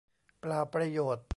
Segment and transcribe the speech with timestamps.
[0.39, 1.25] เปล่าประโยชน์